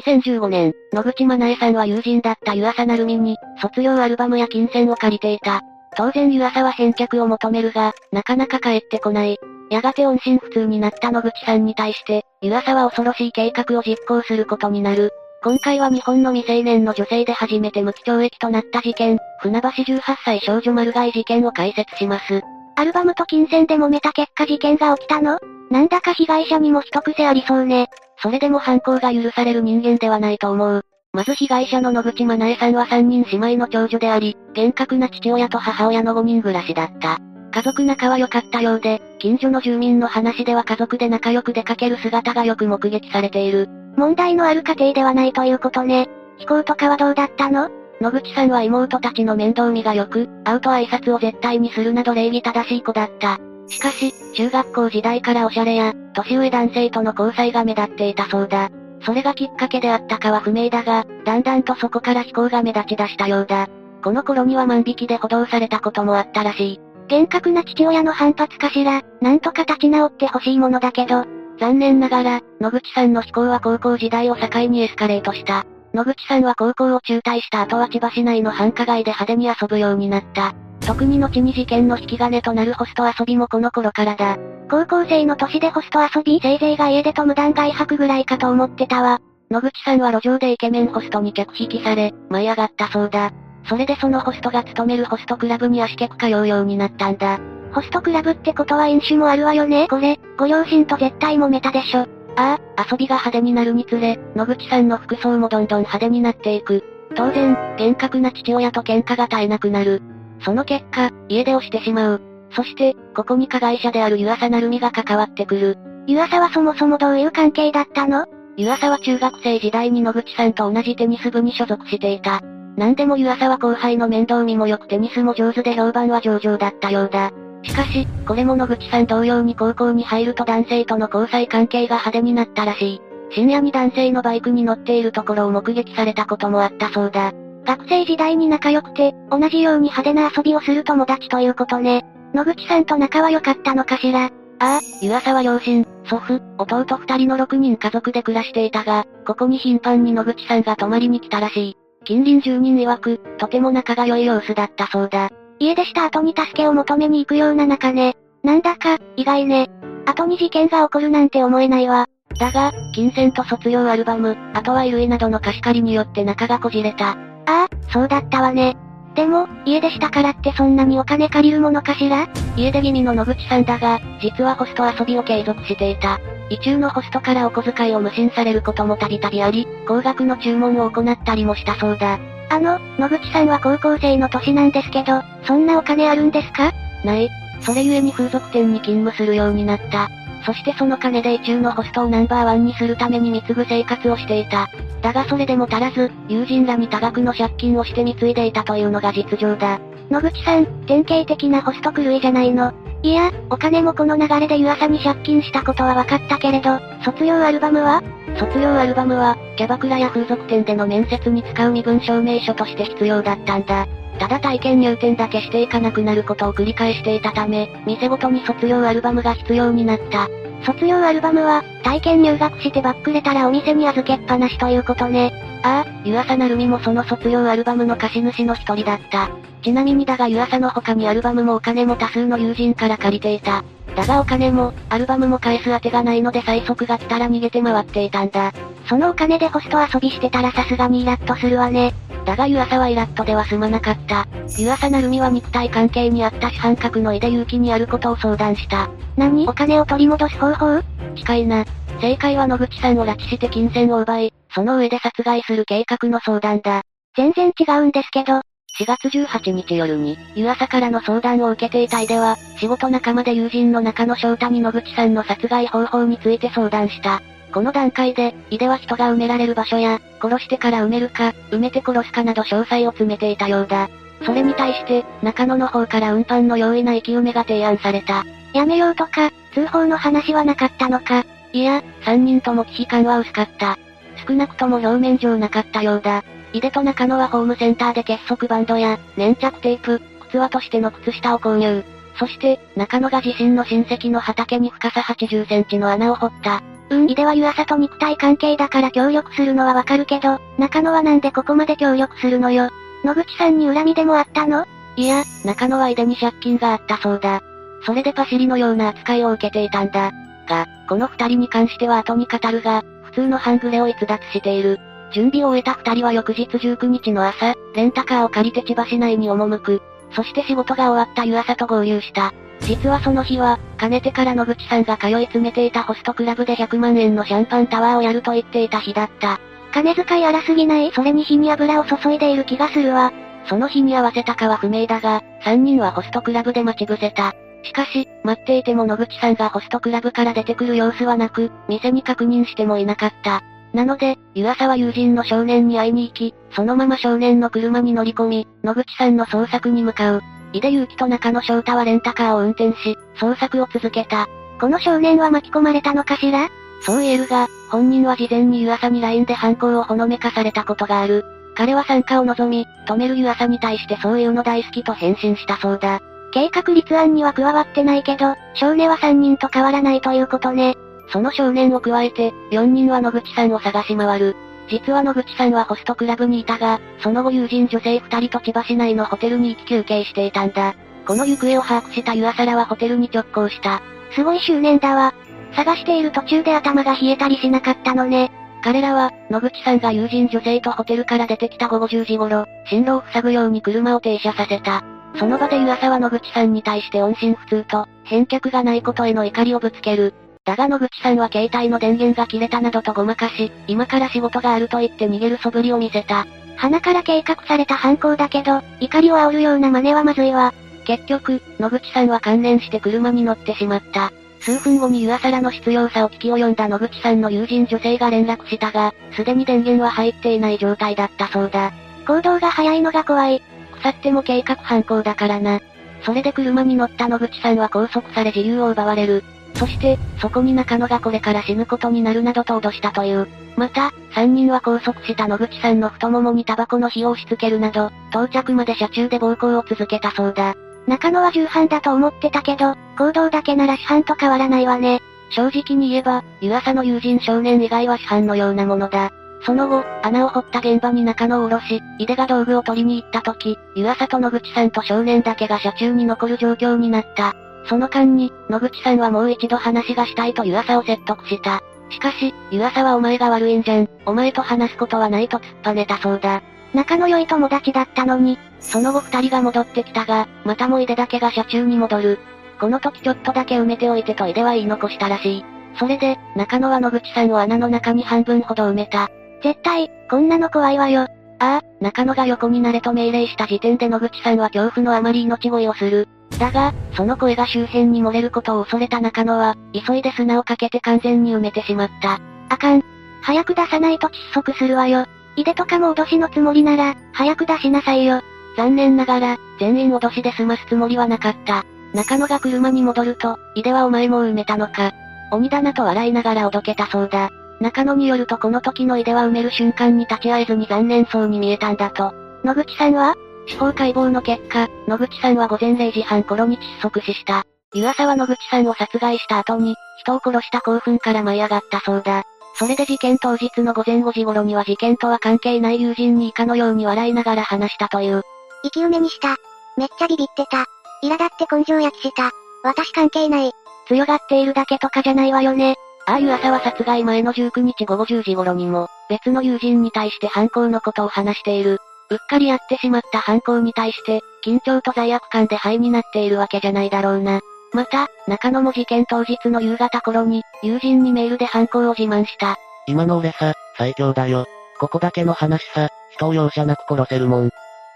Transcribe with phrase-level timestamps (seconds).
[0.00, 5.62] 2015年、野口真奈恵さんは友人だった湯浅成美に、卒業アルバムや金銭を借りていた。
[5.96, 9.38] 当然湯浅は返却を求めるが、なかなか帰ってこない。
[9.70, 15.10] やがて音信不通になった野口さんに対して、湯浅は恐ろしい計画を実行することになる。
[15.42, 22.42] 今回は日本の未成年の女性で初めて無期懲役となった事件、船橋18歳少女丸買い事件を解説します。
[22.76, 25.38] アルバムと金銭で揉めた結果事件が起きたの？
[25.70, 27.88] なんだか被害者にも一癖ありそうね。
[28.22, 30.84] それでも犯行が許される人間ではないと思う。
[31.12, 37.18] まず被害者の野口真奈恵さんは3人姉妹の長女であり、厳格な父親と母親の5人暮らしだった。
[37.52, 43.68] 家族仲は良かったようで、近所の住民の話では家族で仲良く出かける姿がよく目撃されている。
[43.96, 46.08] 問題のある家庭ではないということね。
[46.38, 47.70] 飛行とかはどうだったの？
[48.00, 53.38] 野口さんは妹たちの面倒見が良く、会うと挨拶を絶対にするなど礼儀正しい子だった。
[53.70, 58.68] しかし、中学校時代からおしゃれや、年上男性との交際が目立っていたそうだ。
[59.02, 63.68] それがきっかけであったかは不明だが、だんだんとそこから飛行が目立ち出したようだ。
[64.02, 66.80] この頃には万引きで補導されたこともあったらしい。
[67.08, 71.24] 厳格な父親の反発かしら、なんとか立ち直ってほしいものだけど、
[71.58, 75.64] 残念ながら、野口さんの飛行は高校時代を境にエスカレートした。
[75.92, 80.54] 野口さんは高校を中退した後は千葉市内の繁華街で派手に遊ぶようになった。
[80.90, 84.38] 特に後に事件の引き金となるホスト遊びもこの頃からだ。
[84.68, 89.20] 高校生の年でホスト遊びせいぜいが家でと無断外泊ぐらいかと思ってたわ。
[89.52, 93.30] 野口さんは路上でイケメンホストに客引きされ、舞い上がったそうだ。
[93.68, 97.38] それでそのホストが勤めるホストクラブに足客通うようになったんだ。
[97.72, 102.00] ホストクラブってことは飲酒もあるわよねこれ、ご両親と絶対揉めたでしょ。
[102.34, 106.82] ああ、遊びが派手になるにつれ、野口さんの服装もどんどん派手になっていく。
[107.14, 110.02] 当然、厳格な父親と喧嘩が絶えなくなる。
[110.44, 112.20] その結果、家出をしてしまう。
[112.52, 115.78] そして、ここに加害者である湯浅成美が関わってくる。
[116.06, 118.26] 湯浅はそもそもどういう関係だったの？
[118.56, 122.40] 湯浅は中学生時代に野口さんと同じテニス部に所属していた。
[122.76, 127.30] なんでも湯浅は後輩の面倒見も良くテニスも上手で評判は上々だったようだ。
[127.62, 133.00] しかし、これも野口さん同様に高校に入ると男性との交際関係が派手になったらしい。
[133.32, 137.32] 深夜に男性のバイクに乗っているところを目撃されたこともあったそうだ。
[137.70, 142.04] 学生時代に仲良くて、同じように派手な遊びをする友達ということね。
[142.34, 144.24] 野口さんと仲は良かったのかしら？
[144.58, 151.76] ああ、湯浅は両親、祖父、弟二人の六人家族で暮らしていたが、ここに頻繁に野口さんが泊まりに来たらしい。
[152.04, 155.28] 近隣住人曰く、とても仲が良い様子だったそうだ。
[155.60, 158.16] 家出した後に助けを求めに行くような仲ね。
[158.42, 159.68] なんだか、意外ね。
[160.06, 162.08] 後に事件が起こるなんて思えないわ。
[162.36, 167.16] だが、金銭と卒業アルバム、あとは衣類などの貸し借りによって仲がこじれた。
[167.50, 168.76] ああ、そうだったわね。
[169.16, 172.28] でも、家出したからってそんなにお金借りるものかしら？
[172.56, 176.20] 家出気味の野口さんだが、実はホスト遊びを継続していた。
[176.48, 182.20] 異中のホストからお小遣いを無心されることもたびたびあり、高額の注文を行ったりもしたそうだ。
[182.50, 186.72] あの、野口さんは高校生の年なんですけど、そんなお金あるんですか？
[187.04, 187.28] ない。
[187.62, 190.08] それゆえに風俗店に勤務するようになった。
[190.44, 194.68] そしてその金で異中のホストをナンバーワンにするために貢ぐ生活をしていた。
[195.02, 199.78] だがそれでも足らず、友人らに多額の借金をして貢いでいたというのが実情だ。
[200.10, 202.72] 野口さん、典型的なホスト狂いじゃないの？
[203.02, 208.02] いや、お金もこの流れで湯浅に借金したことは分かったけれど、卒業アルバムは？
[208.36, 213.86] 卒業アルバムは、キャバクラや風俗店での面接に使う身分証明書として必要だったんだ。
[214.20, 220.28] ただ体験入店だけしていかなくなることを繰り返していたため、店ごとに卒業アルバムが必要になった。
[220.66, 225.32] 卒業アルバムは、体験入学してばっくれたらお店に預けっぱなしということね。
[225.62, 229.30] ああ、湯浅成美もその卒業アルバムの貸主の一人だった。
[229.62, 233.64] ちなみにだが湯浅の他にアルバムもお金も多数の友人から借りていた。
[233.96, 238.52] だがお金も、アルバムも返す当てがないので催促が来たら逃げて回っていたんだ。
[238.88, 241.92] そのお金でホスト遊びしてたらさすがにイラッとするわね。
[242.24, 244.26] だが湯浅はイラッとでは済まなかった。
[244.58, 248.90] 湯浅成美は肉体関係にあった主犯格の井出勇気にあることを相談した。
[249.16, 249.48] 何？
[249.48, 250.82] お金を取り戻す方法？
[251.16, 251.64] 近いな。
[252.00, 256.82] 正解は野口さんを拉致して金銭を奪い、その上で殺害する計画の相談だ。
[257.16, 258.40] 全然違うんですけど。
[258.78, 267.20] 4月18日夜に、湯浅からの相談を受けていた井出は、仕事仲間で友人の中野翔太に野口さんの殺害方法について相談した。
[267.52, 273.90] この段階で、井出は人が埋められる場所や、殺してから埋めるか、埋めて殺すかなど詳細を詰めていたようだ。
[274.24, 278.24] それに対して、中野の方から運搬の容易な生き埋めが提案された。
[278.54, 281.24] やめようとか、通報の話はなかったのか。
[281.52, 283.78] いや、三人とも危機感は薄かった。
[284.26, 286.24] 少なくとも表面上なかったようだ。
[286.52, 291.84] 井出と中野はホームセンターで結束バンドや、粘着テープ、靴輪としての靴下を購入。
[292.18, 296.62] そして、中野が自身の親戚の畑に深さ80センチの穴を掘った。
[296.90, 302.68] うん、井出は湯浅と肉体関係だから協力するのはわかるけど、中野はなんでここまで協力するのよ。
[303.04, 304.66] 野口さんに恨みでもあったの？
[304.96, 307.42] いや、中野は井出に借金があったそうだ。
[307.86, 310.12] それでパシリのような扱いを受けていたんだ。
[310.50, 314.78] が、この二人に関しては後に語るが、普通の半グレを逸脱している。
[315.12, 319.82] 準備を終えた二人は翌日19日の朝、レンタカーを借りて千葉市内に赴く。
[320.12, 322.32] そして仕事が終わった湯浅と合流した。
[322.60, 329.40] 実はその日は、かねてから野口さんが通い詰めていたホストクラブで100万円のシャンパンタワーをやると言っていた日だった。
[329.72, 333.12] 金遣い荒すぎないそれに火に油を注いでいる気がするわ。
[333.46, 337.34] その日に合わせたかは不明だが、3人はホストクラブで待ち伏せた。
[337.62, 343.42] しかし、待っていても野口さんがホストクラブから出てくる様子はなく、店に確認してもいなかった。
[343.72, 350.22] なので、湯浅は友人の少年に会いに行き、そのまま少年の車に乗り込み、野口さんの捜索に向かう。
[350.52, 354.28] 井出祐樹と中野翔太はレンタカーを運転し、捜索を続けた。
[354.60, 356.48] この少年は巻き込まれたのかしら？
[356.82, 361.24] そう言えるが、本人は事前に湯浅に LINE で犯行をほのめかされたことがある。
[361.54, 366.00] 彼は参加を望み、止める湯浅に対してそういうの大好きと返信したそうだ。
[366.32, 370.76] 計画立案には加わってないけど、少年は3人と変わらないということね。
[371.08, 374.36] その少年を加えて、4人は野口さんを探し回る。
[374.68, 380.76] 実は野口さんはホストクラブにいたが、その後友人女性2人と千葉市内のホテルに行き休憩していたんだ。
[381.06, 383.82] この行方を把握した湯浅らはホテルに直行した。
[384.12, 385.12] すごい執念だわ。
[385.56, 388.30] 探している途中で頭が冷えたりしなかったのね。
[388.62, 394.84] 彼らは、野口さんが友人女性とホテルから出てきた午後10時頃、進路を塞ぐように車を停車させた。
[395.16, 400.14] その場で湯浅は野口さんに対して音信不通と、返却がないことへの怒りをぶつける。
[400.44, 406.26] だが野口さんは携帯の電源が切れたなどとごまかし、今から仕事があると言って逃げる素振りを見せた。
[406.56, 410.52] 鼻から計画された犯行だけど、怒りを煽るような真似はまずいわ。
[410.84, 414.12] 結局、野口さんは関連して車に乗ってしまった。
[414.40, 421.72] 数分後に湯浅らの必要さを聞き及んだ野口さんの友人女性が連絡したが、すでに電源は入っていない状態だったそうだ。
[422.06, 423.42] 行動が早いのが怖い。
[423.82, 425.60] 腐っても計画犯行だからな。
[426.02, 429.24] それで車に乗った野口さんは拘束され自由を奪われる。
[429.54, 433.28] そして、そこに中野がこれから死ぬことになるなどと脅したという。
[433.56, 440.54] また、三人は拘束した野口さんの太ももにタバコの火を押し付けるなど、到着まで車中で暴行を続けたそうだ。
[440.86, 445.00] 中野は重犯だと思ってたけど、行動だけなら主犯と変わらないわね。
[445.30, 449.12] 正直に言えば、湯浅の友人少年以外は主犯のようなものだ。
[449.42, 457.34] その後、穴を掘った現場に中野を下ろし、井出が道具を取りに行った時、湯浅と野口さんと少年だけが車中に残る状況になった。
[457.66, 461.62] その間に、野口さんはもう一度話がしたいと湯浅を説得した。
[461.90, 466.42] しかし、湯浅はお前が悪いんじゃん、お前と話すことはないと突っぱねたそうだ。
[466.74, 468.38] 仲の良い友達だったのに。
[468.60, 472.18] その後二人が戻ってきたが、またも井出だけが車中に戻る。
[472.60, 475.44] この時ちょっとだけ埋めておいてと井出は言い残したらしい。
[475.78, 479.10] それで、中野は野口さんを穴の中に半分ほど埋めた。
[479.42, 481.02] 絶対、こんなの怖いわよ。
[481.38, 486.08] ああ、中野が横になれと命令した時点で野口さんは恐怖のあまり命乞いをする。
[486.38, 492.20] だが、その声が周辺に漏れることを恐れた中野は、急いで砂をかけて完全に埋めてしまった。
[492.48, 492.82] あかん。
[493.22, 495.06] 早く出さないと窒息するわよ。
[495.36, 498.20] 井出とかも脅しのつもりなら、早く出しなさいよ。
[498.56, 501.64] 残念ながら、全員脅しで済ますつもりはなかった。
[501.94, 504.92] 中野が車に戻ると、井出はお前も埋めたのか。
[505.30, 507.30] 鬼だなと笑いながらおどけたそうだ。
[507.60, 512.12] 中野によるとこの時の井出は埋める瞬間に立ち会えずに残念そうに見えたんだと。
[512.42, 513.14] 野口さんは？
[513.46, 517.44] 司法解剖の結果、野口さんは午前0時半頃に窒息死した。
[517.74, 522.22] 湯浅は野口さんを殺害した後に、人を殺した興奮から舞い上がったそうだ。
[522.54, 528.22] それで事件当日の午前5時頃には事件とは関係ない友人に以下のように笑いながら話したという。
[528.64, 529.36] 生き埋めにした。
[529.76, 530.66] めっちゃビビってた。
[531.02, 532.30] 苛立って根性焼きした。
[532.62, 533.52] 私関係ない。
[533.86, 535.76] 強がっているだけとかじゃないわよね。
[536.10, 541.78] ああいう朝は殺害前の19日午後10時頃にも、別の友人に対して犯行のことを話している。
[542.10, 547.38] うっかりやってしまった犯行に対して、緊張と罪悪感で灰になっているわけじゃないだろうな。
[547.72, 552.56] また、中野も事件当日の夕方頃に、友人にメールで犯行を自慢した。
[552.88, 554.46] 今の俺さ、最強だよ。
[554.80, 557.50] ここだけの話さ、人を容赦なく殺せるもん。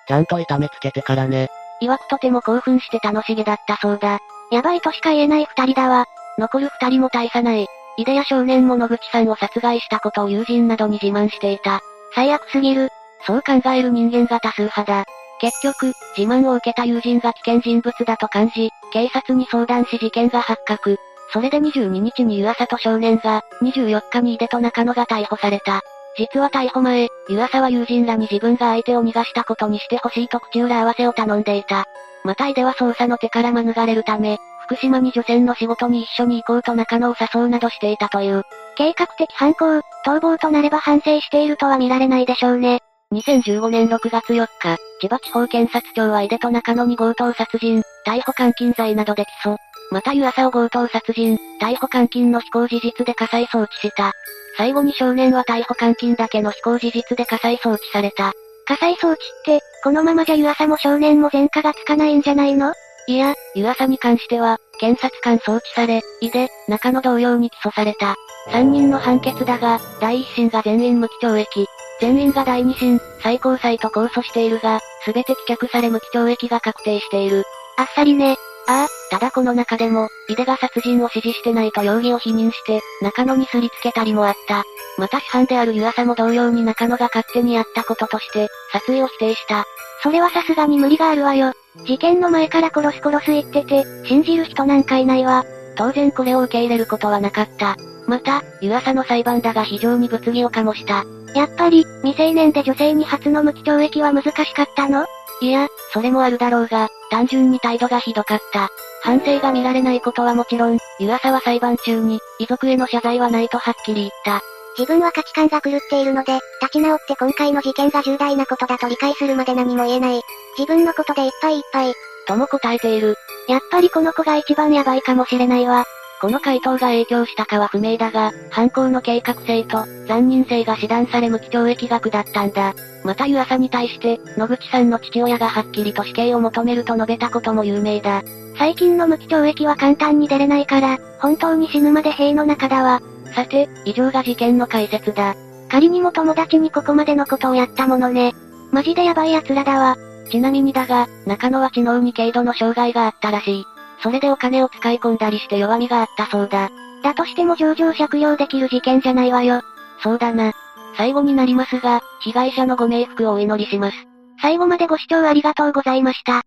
[0.07, 1.49] ちゃんと痛めつけてからね。
[1.83, 4.21] 曰くとても興奮して楽しげだったそうだ。
[4.53, 6.05] やばいとしか言えない二人だわ。
[6.39, 7.67] 残る二人も大差ない。
[7.97, 11.81] 井出や少年も野口さんを殺害したことを友人などに自慢していた。
[12.15, 12.89] 最悪すぎる。
[13.27, 15.05] そう考える人間が多数派だ。
[15.41, 20.99] 結局、自慢を受けた友人が危険人物だと感じ、警察に相談し事件が発覚。
[21.33, 25.81] それで22日に湯浅と少年が、24日に井出と中野が逮捕された。
[26.17, 31.87] 実は逮捕前、湯浅は友人らに自分が相手を逃がしたことにしてほしいと口裏合わせを頼んでいた。
[32.23, 38.43] また井出は捜査の手から免れるため、福島に除染の仕事に一緒に行こうと中野を誘うなどしていたという。
[38.77, 42.81] 計画的犯行、逃亡となれば反省しているとは見られないでしょうね。
[43.13, 49.57] 2015年6月4日、千葉地方検察庁は井出と中野に強盗殺人、逮捕監禁罪などで起訴。
[49.91, 54.13] また湯浅を強盗殺人、逮捕監禁の非行事実で火災送致した。
[54.57, 58.33] 最後に少年は逮捕監禁だけの非行事実で火災送致された。
[58.67, 62.73] 火災送致って、このままじゃ湯浅も少年も前科がつかないんじゃないの？
[63.07, 68.17] いや、湯浅に関しては、検察官送致され、いで、中野同様に起訴された。
[68.51, 71.67] 三人の判決だが、第一審が全員無期懲役。
[72.01, 77.45] 全員が第二審、最高裁と控訴しているが、すべて棄却され無期懲役が確定している。
[77.77, 78.37] あっさりね。
[78.67, 84.65] ああ、ただこの中でも、井出が殺人を指示してないと容疑を否認して、中野にすりつけたりもあった。
[84.97, 89.65] また主犯である湯浅も同様に中野が勝手にやったこととして、殺意を否定した。
[90.03, 91.53] それはさすがに無理があるわよ。
[91.87, 95.45] 事件の前から殺す殺す言ってて、信じる人なんかいないわ。
[95.77, 97.77] 当然これを受け入れることはなかった。
[98.07, 101.05] また、湯浅の裁判だが非常に物議を醸した。
[101.35, 105.05] やっぱり、未成年で女性に初の無期懲役は難しかったの？
[105.45, 108.71] いや、それもあるだろうが、単純に態度がひどかった。
[109.03, 114.41] 反省が見られないことはもちろん、湯浅は裁判中に、遺族への謝罪はないとはっきり言った。
[114.79, 120.23] 自分は価値観が狂っているので、立ち直って今回の事件が重大なことだと理解するまで何も言えない。
[120.59, 121.93] 自分のことでいっぱいいっぱい。
[122.27, 123.15] とも答えている。
[123.47, 125.85] やっぱりこの子が一番ヤバいかもしれないわ。
[126.25, 132.75] この回答が影響したかは不明だが、犯行の計画性と、残忍性が指断され無期懲役が下ったんだ。
[133.05, 138.23] また湯浅に対して、野口さんの父親がはっきりと死刑を求めると述べたことも有名だ。
[138.57, 143.03] 最近の無期懲役は簡単に出れないから、本当に死ぬまで塀の中だわ。
[143.35, 145.35] さて、以上が事件の解説だ。
[145.69, 148.33] 仮にも友達にここまでのことをやったものね。
[148.73, 149.99] マジでヤバい奴らだわ。
[150.31, 153.65] ちなみにだが、中野は知能に軽度の障害があったらしい。
[154.05, 156.71] それでお金を使い込んだりして弱みがあったそうだ。
[157.03, 159.63] だとしても上場借用できる事件じゃないわよ。
[160.03, 160.53] そうだな。
[160.99, 163.97] 最後になりますが、被害者のご冥福をお祈りします。
[164.43, 166.43] 最後までご視聴ありがとうございました。